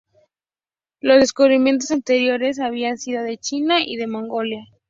Los 0.99 1.19
descubrimientos 1.19 1.91
anteriores 1.91 2.59
habían 2.59 2.97
sido 2.97 3.21
de 3.21 3.37
China 3.37 3.81
y 3.85 3.97
de 3.97 4.07
Mongolia. 4.07 4.65